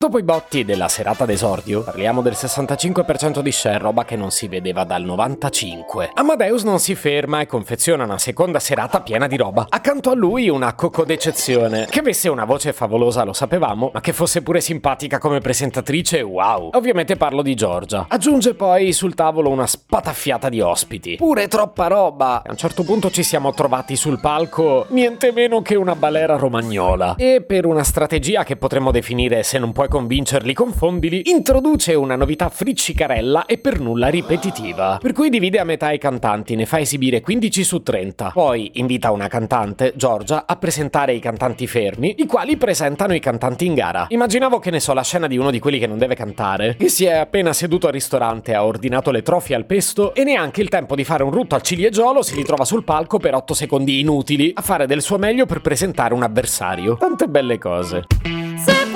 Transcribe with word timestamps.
Dopo 0.00 0.20
i 0.20 0.22
botti 0.22 0.64
della 0.64 0.86
serata 0.86 1.26
d'esordio, 1.26 1.82
parliamo 1.82 2.22
del 2.22 2.34
65% 2.34 3.40
di 3.40 3.50
share, 3.50 3.78
roba 3.78 4.04
che 4.04 4.14
non 4.14 4.30
si 4.30 4.46
vedeva 4.46 4.84
dal 4.84 5.02
95. 5.02 6.12
Amadeus 6.14 6.62
non 6.62 6.78
si 6.78 6.94
ferma 6.94 7.40
e 7.40 7.46
confeziona 7.46 8.04
una 8.04 8.16
seconda 8.16 8.60
serata 8.60 9.00
piena 9.00 9.26
di 9.26 9.36
roba. 9.36 9.66
Accanto 9.68 10.10
a 10.10 10.14
lui 10.14 10.48
una 10.48 10.74
cocco 10.74 11.04
d'eccezione. 11.04 11.86
Che 11.90 11.98
avesse 11.98 12.28
una 12.28 12.44
voce 12.44 12.72
favolosa 12.72 13.24
lo 13.24 13.32
sapevamo, 13.32 13.90
ma 13.92 14.00
che 14.00 14.12
fosse 14.12 14.40
pure 14.42 14.60
simpatica 14.60 15.18
come 15.18 15.40
presentatrice, 15.40 16.22
wow. 16.22 16.70
Ovviamente 16.74 17.16
parlo 17.16 17.42
di 17.42 17.56
Giorgia. 17.56 18.06
Aggiunge 18.08 18.54
poi 18.54 18.92
sul 18.92 19.16
tavolo 19.16 19.50
una 19.50 19.66
spataffiata 19.66 20.48
di 20.48 20.60
ospiti. 20.60 21.16
Pure 21.16 21.48
troppa 21.48 21.88
roba. 21.88 22.44
A 22.46 22.50
un 22.50 22.56
certo 22.56 22.84
punto 22.84 23.10
ci 23.10 23.24
siamo 23.24 23.52
trovati 23.52 23.96
sul 23.96 24.20
palco 24.20 24.86
niente 24.90 25.32
meno 25.32 25.60
che 25.60 25.74
una 25.74 25.96
balera 25.96 26.36
romagnola. 26.36 27.16
E 27.16 27.42
per 27.44 27.66
una 27.66 27.82
strategia 27.82 28.44
che 28.44 28.54
potremmo 28.54 28.92
definire 28.92 29.42
se 29.42 29.58
non 29.58 29.72
puoi 29.72 29.86
vuoi 29.88 30.02
convincerli 30.02 30.52
con 30.52 30.72
fondili, 30.72 31.30
introduce 31.30 31.94
una 31.94 32.14
novità 32.14 32.48
friccicarella 32.48 33.46
e 33.46 33.58
per 33.58 33.80
nulla 33.80 34.08
ripetitiva. 34.08 34.98
Per 35.00 35.12
cui 35.12 35.30
divide 35.30 35.58
a 35.58 35.64
metà 35.64 35.90
i 35.90 35.98
cantanti, 35.98 36.54
ne 36.54 36.66
fa 36.66 36.78
esibire 36.78 37.20
15 37.20 37.64
su 37.64 37.82
30. 37.82 38.30
Poi 38.32 38.70
invita 38.74 39.10
una 39.10 39.26
cantante, 39.26 39.92
Giorgia, 39.96 40.44
a 40.46 40.56
presentare 40.56 41.14
i 41.14 41.18
cantanti 41.18 41.66
fermi, 41.66 42.14
i 42.18 42.26
quali 42.26 42.56
presentano 42.56 43.14
i 43.14 43.20
cantanti 43.20 43.66
in 43.66 43.74
gara. 43.74 44.06
Immaginavo 44.10 44.58
che 44.58 44.70
ne 44.70 44.80
so 44.80 44.92
la 44.92 45.02
scena 45.02 45.26
di 45.26 45.36
uno 45.36 45.50
di 45.50 45.58
quelli 45.58 45.78
che 45.78 45.86
non 45.86 45.98
deve 45.98 46.14
cantare, 46.14 46.76
che 46.76 46.88
si 46.88 47.04
è 47.04 47.14
appena 47.14 47.52
seduto 47.52 47.86
al 47.86 47.92
ristorante, 47.92 48.54
ha 48.54 48.64
ordinato 48.64 49.10
le 49.10 49.22
trofie 49.22 49.56
al 49.56 49.64
pesto 49.64 50.14
e 50.14 50.22
neanche 50.22 50.60
il 50.60 50.68
tempo 50.68 50.94
di 50.94 51.04
fare 51.04 51.22
un 51.22 51.30
rutto 51.30 51.54
al 51.54 51.62
ciliegiolo 51.62 52.22
si 52.22 52.34
ritrova 52.34 52.64
sul 52.64 52.84
palco 52.84 53.18
per 53.18 53.34
8 53.34 53.54
secondi 53.54 54.00
inutili 54.00 54.52
a 54.54 54.62
fare 54.62 54.86
del 54.86 55.02
suo 55.02 55.18
meglio 55.18 55.46
per 55.46 55.60
presentare 55.60 56.14
un 56.14 56.22
avversario. 56.22 56.96
Tante 56.96 57.26
belle 57.26 57.58
cose. 57.58 58.06
Se 58.56 58.77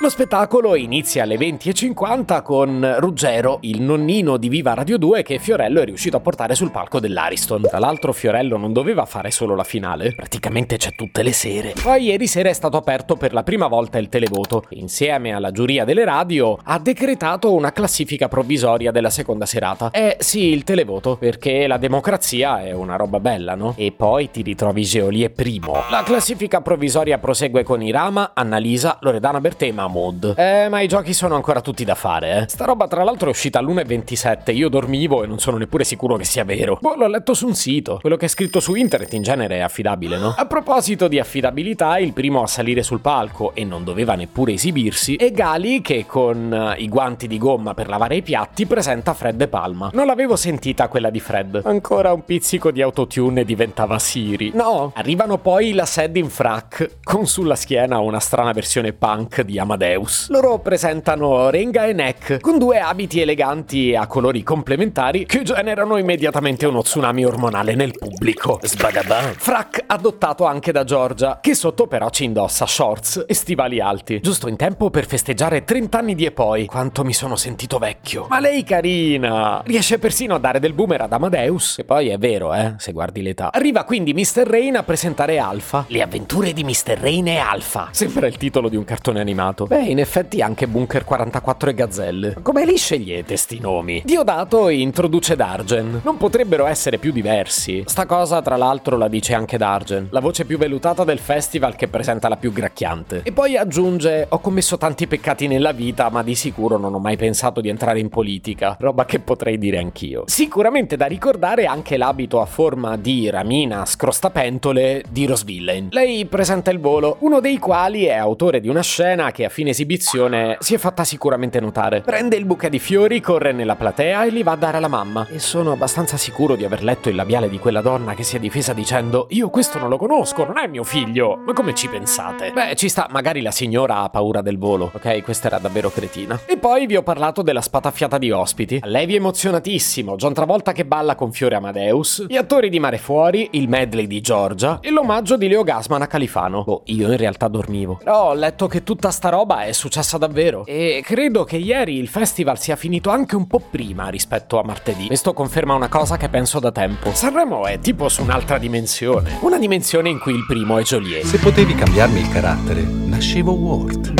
Lo 0.00 0.10
spettacolo 0.10 0.76
inizia 0.76 1.24
alle 1.24 1.34
20.50 1.34 2.40
con 2.42 2.94
Ruggero, 2.98 3.58
il 3.62 3.82
nonnino 3.82 4.36
di 4.36 4.48
Viva 4.48 4.72
Radio 4.72 4.96
2 4.96 5.24
che 5.24 5.40
Fiorello 5.40 5.80
è 5.80 5.84
riuscito 5.84 6.16
a 6.16 6.20
portare 6.20 6.54
sul 6.54 6.70
palco 6.70 7.00
dell'Ariston. 7.00 7.62
Tra 7.62 7.80
l'altro 7.80 8.12
Fiorello 8.12 8.56
non 8.56 8.72
doveva 8.72 9.06
fare 9.06 9.32
solo 9.32 9.56
la 9.56 9.64
finale, 9.64 10.12
praticamente 10.14 10.76
c'è 10.76 10.94
tutte 10.94 11.24
le 11.24 11.32
sere. 11.32 11.72
Poi 11.82 12.04
ieri 12.04 12.28
sera 12.28 12.48
è 12.48 12.52
stato 12.52 12.76
aperto 12.76 13.16
per 13.16 13.32
la 13.32 13.42
prima 13.42 13.66
volta 13.66 13.98
il 13.98 14.08
televoto. 14.08 14.66
Insieme 14.70 15.32
alla 15.32 15.50
giuria 15.50 15.84
delle 15.84 16.04
radio 16.04 16.56
ha 16.62 16.78
decretato 16.78 17.52
una 17.52 17.72
classifica 17.72 18.28
provvisoria 18.28 18.92
della 18.92 19.10
seconda 19.10 19.46
serata. 19.46 19.90
Eh 19.90 20.16
sì, 20.20 20.44
il 20.52 20.62
televoto, 20.62 21.16
perché 21.16 21.66
la 21.66 21.76
democrazia 21.76 22.62
è 22.62 22.70
una 22.70 22.94
roba 22.94 23.18
bella, 23.18 23.56
no? 23.56 23.74
E 23.76 23.90
poi 23.90 24.30
ti 24.30 24.42
ritrovi 24.42 24.84
Geolie 24.84 25.30
primo. 25.30 25.82
La 25.90 26.04
classifica 26.04 26.60
provvisoria 26.60 27.18
prosegue 27.18 27.64
con 27.64 27.82
Irama, 27.82 28.30
Annalisa, 28.32 28.98
Loredana 29.00 29.40
Bertema, 29.40 29.86
Mood. 29.88 30.34
Eh, 30.36 30.68
ma 30.68 30.80
i 30.80 30.88
giochi 30.88 31.12
sono 31.12 31.34
ancora 31.34 31.60
tutti 31.60 31.84
da 31.84 31.94
fare, 31.94 32.42
eh. 32.42 32.48
Sta 32.48 32.64
roba 32.64 32.86
tra 32.86 33.02
l'altro 33.04 33.28
è 33.28 33.30
uscita 33.30 33.58
all'1.27, 33.58 34.54
io 34.54 34.68
dormivo 34.68 35.24
e 35.24 35.26
non 35.26 35.38
sono 35.38 35.56
neppure 35.56 35.84
sicuro 35.84 36.16
che 36.16 36.24
sia 36.24 36.44
vero. 36.44 36.78
Boh, 36.80 36.94
l'ho 36.94 37.08
letto 37.08 37.34
su 37.34 37.46
un 37.46 37.54
sito. 37.54 37.98
Quello 38.00 38.16
che 38.16 38.26
è 38.26 38.28
scritto 38.28 38.60
su 38.60 38.74
internet 38.74 39.12
in 39.14 39.22
genere 39.22 39.56
è 39.56 39.60
affidabile, 39.60 40.18
no? 40.18 40.34
A 40.36 40.46
proposito 40.46 41.08
di 41.08 41.18
affidabilità, 41.18 41.98
il 41.98 42.12
primo 42.12 42.42
a 42.42 42.46
salire 42.46 42.82
sul 42.82 43.00
palco 43.00 43.54
e 43.54 43.64
non 43.64 43.84
doveva 43.84 44.14
neppure 44.14 44.52
esibirsi 44.52 45.16
è 45.16 45.30
Gali 45.32 45.80
che 45.80 46.06
con 46.06 46.74
uh, 46.76 46.80
i 46.80 46.88
guanti 46.88 47.26
di 47.26 47.38
gomma 47.38 47.74
per 47.74 47.88
lavare 47.88 48.16
i 48.16 48.22
piatti 48.22 48.66
presenta 48.66 49.14
Fred 49.14 49.40
e 49.40 49.48
Palma. 49.48 49.90
Non 49.92 50.06
l'avevo 50.06 50.36
sentita 50.36 50.88
quella 50.88 51.10
di 51.10 51.20
Fred. 51.20 51.62
Ancora 51.64 52.12
un 52.12 52.24
pizzico 52.24 52.70
di 52.70 52.82
autotune 52.82 53.40
e 53.40 53.44
diventava 53.44 53.98
Siri. 53.98 54.52
No, 54.54 54.92
arrivano 54.94 55.38
poi 55.38 55.72
la 55.72 55.86
Sed 55.86 56.16
in 56.16 56.28
frac 56.28 56.98
con 57.02 57.26
sulla 57.26 57.56
schiena 57.56 57.98
una 57.98 58.20
strana 58.20 58.52
versione 58.52 58.92
punk 58.92 59.42
di 59.42 59.58
Amadeus 59.58 59.77
Amadeus. 59.78 60.28
Loro 60.30 60.58
presentano 60.58 61.50
Renga 61.50 61.86
e 61.86 61.92
Neck 61.92 62.40
con 62.40 62.58
due 62.58 62.80
abiti 62.80 63.20
eleganti 63.20 63.94
a 63.94 64.08
colori 64.08 64.42
complementari 64.42 65.24
che 65.24 65.42
generano 65.42 65.96
immediatamente 65.96 66.66
uno 66.66 66.82
tsunami 66.82 67.24
ormonale 67.24 67.76
nel 67.76 67.92
pubblico. 67.96 68.58
Sbagaban. 68.60 69.34
Frac 69.36 69.84
adottato 69.86 70.44
anche 70.44 70.72
da 70.72 70.82
Giorgia, 70.82 71.38
che 71.40 71.54
sotto 71.54 71.86
però 71.86 72.10
ci 72.10 72.24
indossa 72.24 72.66
shorts 72.66 73.24
e 73.26 73.34
stivali 73.34 73.80
alti, 73.80 74.20
giusto 74.20 74.48
in 74.48 74.56
tempo 74.56 74.90
per 74.90 75.06
festeggiare 75.06 75.62
30 75.62 75.98
anni 75.98 76.14
di 76.16 76.24
e 76.24 76.32
poi. 76.32 76.66
Quanto 76.66 77.04
mi 77.04 77.12
sono 77.12 77.36
sentito 77.36 77.78
vecchio. 77.78 78.26
Ma 78.28 78.40
lei 78.40 78.64
carina! 78.64 79.62
Riesce 79.64 79.98
persino 79.98 80.34
a 80.34 80.38
dare 80.38 80.58
del 80.58 80.72
boomer 80.72 81.02
ad 81.02 81.12
Amadeus. 81.12 81.78
E 81.78 81.84
poi 81.84 82.08
è 82.08 82.18
vero, 82.18 82.52
eh, 82.52 82.74
se 82.78 82.90
guardi 82.92 83.22
l'età. 83.22 83.52
Arriva 83.52 83.84
quindi 83.84 84.12
Mr. 84.12 84.42
Rain 84.44 84.76
a 84.76 84.82
presentare 84.82 85.38
Alpha. 85.38 85.84
Le 85.86 86.02
avventure 86.02 86.52
di 86.52 86.64
Mr. 86.64 86.98
Rain 87.00 87.28
e 87.28 87.36
Alpha. 87.36 87.88
Sembra 87.92 88.26
il 88.26 88.36
titolo 88.36 88.68
di 88.68 88.76
un 88.76 88.84
cartone 88.84 89.20
animato. 89.20 89.66
Beh, 89.68 89.84
in 89.84 89.98
effetti 89.98 90.40
anche 90.40 90.66
Bunker 90.66 91.04
44 91.04 91.68
e 91.68 91.74
Gazzelle. 91.74 92.36
Come 92.40 92.64
li 92.64 92.78
scegliete 92.78 93.36
sti 93.36 93.60
nomi? 93.60 94.00
Diodato 94.02 94.70
introduce 94.70 95.36
Dargen. 95.36 96.00
Non 96.04 96.16
potrebbero 96.16 96.64
essere 96.64 96.96
più 96.96 97.12
diversi. 97.12 97.82
Sta 97.84 98.06
cosa, 98.06 98.40
tra 98.40 98.56
l'altro, 98.56 98.96
la 98.96 99.08
dice 99.08 99.34
anche 99.34 99.58
Dargen, 99.58 100.08
la 100.10 100.20
voce 100.20 100.46
più 100.46 100.56
velutata 100.56 101.04
del 101.04 101.18
festival 101.18 101.76
che 101.76 101.86
presenta 101.86 102.30
la 102.30 102.38
più 102.38 102.50
gracchiante. 102.50 103.20
E 103.24 103.32
poi 103.32 103.58
aggiunge: 103.58 104.24
Ho 104.30 104.38
commesso 104.38 104.78
tanti 104.78 105.06
peccati 105.06 105.46
nella 105.46 105.72
vita, 105.72 106.08
ma 106.08 106.22
di 106.22 106.34
sicuro 106.34 106.78
non 106.78 106.94
ho 106.94 106.98
mai 106.98 107.18
pensato 107.18 107.60
di 107.60 107.68
entrare 107.68 108.00
in 108.00 108.08
politica. 108.08 108.74
Roba 108.80 109.04
che 109.04 109.18
potrei 109.18 109.58
dire 109.58 109.76
anch'io. 109.76 110.22
Sicuramente 110.24 110.96
da 110.96 111.04
ricordare 111.04 111.66
anche 111.66 111.98
l'abito 111.98 112.40
a 112.40 112.46
forma 112.46 112.96
di 112.96 113.28
ramina 113.28 113.84
scrostapentole 113.84 115.04
di 115.10 115.26
Rose 115.26 115.44
Villain. 115.44 115.88
Lei 115.90 116.24
presenta 116.24 116.70
il 116.70 116.80
volo, 116.80 117.16
uno 117.18 117.40
dei 117.40 117.58
quali 117.58 118.04
è 118.04 118.14
autore 118.14 118.60
di 118.60 118.68
una 118.68 118.82
scena 118.82 119.30
che 119.30 119.44
a 119.44 119.56
fine 119.58 119.70
esibizione 119.70 120.56
si 120.60 120.74
è 120.74 120.78
fatta 120.78 121.02
sicuramente 121.02 121.58
notare. 121.58 122.02
Prende 122.02 122.36
il 122.36 122.44
buca 122.44 122.68
di 122.68 122.78
fiori, 122.78 123.20
corre 123.20 123.50
nella 123.50 123.74
platea 123.74 124.22
e 124.22 124.30
li 124.30 124.44
va 124.44 124.52
a 124.52 124.56
dare 124.56 124.76
alla 124.76 124.86
mamma. 124.86 125.26
E 125.28 125.40
sono 125.40 125.72
abbastanza 125.72 126.16
sicuro 126.16 126.54
di 126.54 126.64
aver 126.64 126.84
letto 126.84 127.08
il 127.08 127.16
labiale 127.16 127.48
di 127.48 127.58
quella 127.58 127.80
donna 127.80 128.14
che 128.14 128.22
si 128.22 128.36
è 128.36 128.38
difesa 128.38 128.72
dicendo 128.72 129.26
Io 129.30 129.50
questo 129.50 129.80
non 129.80 129.88
lo 129.88 129.96
conosco, 129.96 130.44
non 130.44 130.58
è 130.58 130.68
mio 130.68 130.84
figlio. 130.84 131.40
Ma 131.44 131.54
come 131.54 131.74
ci 131.74 131.88
pensate? 131.88 132.52
Beh, 132.52 132.76
ci 132.76 132.88
sta, 132.88 133.08
magari 133.10 133.42
la 133.42 133.50
signora 133.50 134.02
ha 134.02 134.08
paura 134.10 134.42
del 134.42 134.58
volo, 134.58 134.92
ok? 134.94 135.24
Questa 135.24 135.48
era 135.48 135.58
davvero 135.58 135.90
cretina. 135.90 136.38
E 136.46 136.56
poi 136.56 136.86
vi 136.86 136.94
ho 136.94 137.02
parlato 137.02 137.42
della 137.42 137.60
spataffiata 137.60 138.16
di 138.16 138.30
ospiti. 138.30 138.78
Levi 138.84 139.16
emozionatissimo, 139.16 140.14
John 140.14 140.34
Travolta 140.34 140.70
che 140.70 140.84
balla 140.84 141.16
con 141.16 141.32
Fiore 141.32 141.56
Amadeus, 141.56 142.26
gli 142.28 142.36
attori 142.36 142.68
di 142.68 142.78
Mare 142.78 142.98
Fuori, 142.98 143.48
il 143.52 143.68
medley 143.68 144.06
di 144.06 144.20
Giorgia 144.20 144.78
e 144.80 144.90
l'omaggio 144.90 145.36
di 145.36 145.48
Leo 145.48 145.64
Gasman 145.64 146.02
a 146.02 146.06
Califano. 146.06 146.62
Boh, 146.62 146.82
io 146.84 147.10
in 147.10 147.16
realtà 147.16 147.48
dormivo. 147.48 147.96
Però 147.96 148.28
ho 148.28 148.34
letto 148.34 148.68
che 148.68 148.84
tutta 148.84 149.10
sta 149.10 149.30
roba 149.30 149.46
roba 149.48 149.64
è 149.64 149.72
successa 149.72 150.18
davvero 150.18 150.66
e 150.66 151.00
credo 151.02 151.44
che 151.44 151.56
ieri 151.56 151.96
il 151.96 152.08
festival 152.08 152.58
sia 152.58 152.76
finito 152.76 153.08
anche 153.08 153.34
un 153.34 153.46
po' 153.46 153.60
prima 153.60 154.08
rispetto 154.08 154.60
a 154.60 154.62
martedì. 154.62 155.06
Questo 155.06 155.32
conferma 155.32 155.74
una 155.74 155.88
cosa 155.88 156.18
che 156.18 156.28
penso 156.28 156.60
da 156.60 156.70
tempo. 156.70 157.14
Sanremo 157.14 157.64
è 157.64 157.78
tipo 157.78 158.10
su 158.10 158.22
un'altra 158.22 158.58
dimensione, 158.58 159.38
una 159.40 159.58
dimensione 159.58 160.10
in 160.10 160.18
cui 160.18 160.34
il 160.34 160.44
primo 160.46 160.76
è 160.76 160.82
Joliet. 160.82 161.24
Se 161.24 161.38
potevi 161.38 161.74
cambiarmi 161.74 162.20
il 162.20 162.28
carattere, 162.28 162.82
nascevo 162.82 163.52
Ward. 163.52 164.14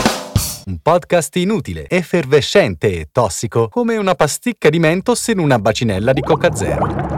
Un 0.65 0.79
podcast 0.83 1.37
inutile, 1.37 1.87
effervescente 1.89 3.01
e 3.01 3.09
tossico, 3.13 3.69
come 3.69 3.97
una 3.97 4.15
pasticca 4.15 4.71
di 4.71 4.79
mentos 4.79 5.27
in 5.29 5.39
una 5.39 5.59
bacinella 5.59 6.13
di 6.13 6.21
Coca 6.23 6.55
Zero. 6.55 7.18